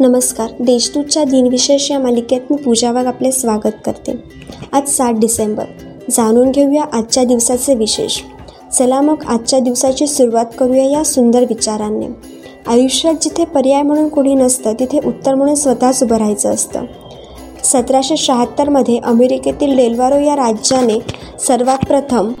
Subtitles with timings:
[0.00, 0.50] नमस्कार.
[0.60, 4.14] देशदूतच्या दिनविशेष या मालिकेत मी पूजा वाघ आपले स्वागत करते.
[4.72, 5.64] आज सात डिसेंबर.
[6.10, 8.20] जाणून घेऊया आजच्या दिवसाचे विशेष.
[8.78, 12.06] चला मग आजच्या दिवसाची सुरुवात करूया या सुंदर विचारांनी.
[12.66, 16.80] आयुष्यात जिथे पर्याय म्हणून कोणी नसतं तिथे उत्तर म्हणून स्वतःच उभं राहायचं असतं.
[17.64, 20.98] सतराशे शहात्तरमध्ये अमेरिकेतील डेल्वारो या राज्याने
[21.46, 22.32] सर्वात प्रथम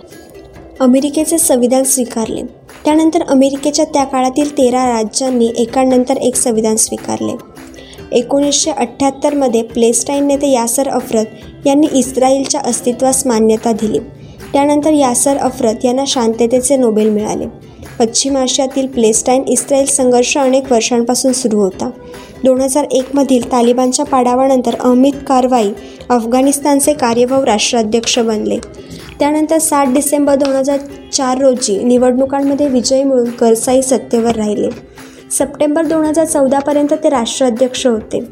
[0.80, 2.57] अमेरिकेचे संविधान स्वीकारले.
[2.88, 7.32] त्यानंतर अमेरिकेच्या त्या काळातील तेरा राज्यांनी एकानंतर एक संविधान स्वीकारले.
[8.12, 13.98] एकोणीसशे अठ्ठ्याहत्तरमध्ये प्लेस्टाईन नेते यासर अफरत यांनी इस्रायलच्या अस्तित्वास मान्यता दिली.
[14.52, 17.46] त्यानंतर यासर अफरत यांना शांततेचे नोबेल मिळाले.
[17.98, 21.90] पश्चिम आशियातील प्लेस्टाईन इस्रायल संघर्ष अनेक वर्षांपासून सुरू होता.
[22.44, 25.70] दोन हजार एकमधील तालिबानच्या पाडावानंतर अमित कारवाई
[26.10, 28.58] अफगाणिस्तानचे कार्यभाऊ राष्ट्राध्यक्ष बनले.
[29.18, 30.78] त्यानंतर सात डिसेंबर दोन हजार
[31.18, 34.68] चार रोजी निवडणुकांमध्ये विजय मिळून करसाई सत्तेवर राहिले.
[35.30, 38.22] सप्टेंबर दोन हजार चौदापर्यंत ते राष्ट्राध्यक्ष होते.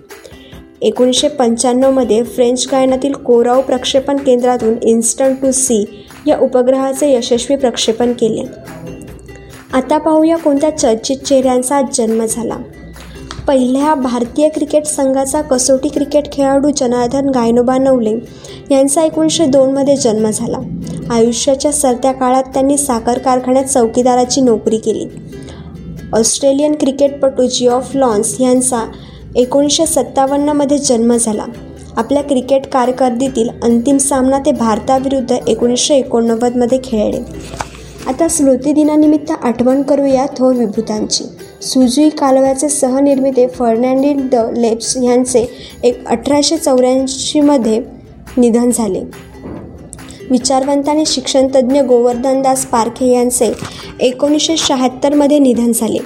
[0.82, 8.42] एकोणीसशे पंच्याण्णवमध्ये फ्रेंच गायनातील कोराव प्रक्षेपण केंद्रातून इन्स्टंट टू सी या उपग्रहाचे यशस्वी प्रक्षेपण केले.
[9.72, 12.56] आता पाहूया कोणत्या चर्चित चेहऱ्यांचा जन्म झाला.
[13.48, 18.14] पहिल्या भारतीय क्रिकेट संघाचा कसोटी क्रिकेट खेळाडू जनार्दन गायनोबा नवले
[18.70, 20.58] यांचा एकोणीसशे दोनमध्ये जन्म झाला.
[21.10, 25.06] आयुष्याच्या सरत्या काळात त्यांनी साखर कारखान्यात चौकीदाराची नोकरी केली.
[26.12, 28.90] ऑस्ट्रेलियन क्रिकेटपटू ऑफ लॉन्स यांचा
[29.36, 31.44] एकोणीसशे सत्तावन्नमध्ये जन्म झाला.
[31.96, 37.20] आपल्या क्रिकेट कारकिर्दीतील अंतिम सामना ते भारताविरुद्ध एकोणीसशे एकोणनव्वदमध्ये खेळले.
[38.06, 41.24] आता स्मृतिदिनानिमित्त आठवण करूया थोर विभूतांची.
[41.62, 45.46] सुजुई कालव्याचे सहनिर्मिते फर्नांडिन द लेप्स यांचे
[45.84, 47.80] एक अठराशे चौऱ्याऐंशीमध्ये
[48.36, 49.00] निधन झाले.
[50.30, 53.52] विचारवंत आणि शिक्षणतज्ज्ञ गोवर्धनदास पारखे यांचे
[54.00, 55.98] एकोणीसशे शहात्तरमध्ये निधन झाले.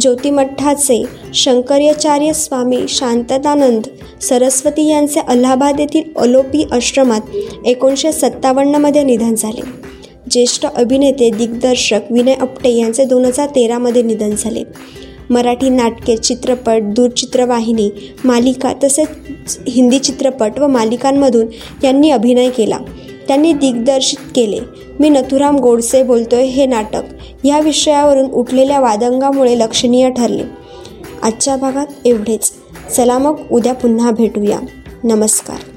[0.00, 3.82] ज्योतिमठाचे शंकराचार्य स्वामी शांततानंद
[4.20, 7.20] सरस्वती यांचे अलाहाबाद येथील अलोपी आश्रमात
[7.66, 9.89] एकोणीसशे सत्तावन्नमध्ये निधन झाले.
[10.30, 14.62] ज्येष्ठ अभिनेते दिग्दर्शक विनय अपटे यांचे दोन हजार तेरामध्ये निधन झाले.
[15.30, 17.90] मराठी नाटके चित्रपट दूरचित्रवाहिनी
[18.24, 19.08] मालिका तसेच
[19.68, 21.46] हिंदी चित्रपट व मालिकांमधून
[21.84, 22.78] यांनी अभिनय केला.
[23.28, 24.58] त्यांनी दिग्दर्शित केले.
[25.00, 27.02] मी नथुराम गोडसे बोलतोय हे नाटक.
[27.44, 30.42] या विषयावरून उठलेल्या वादंगामुळे लक्षणीय ठरले.
[31.22, 32.52] आजच्या भागात एवढेच.
[32.96, 34.58] चला मग उद्या पुन्हा भेटूया.
[35.04, 35.69] नमस्कार.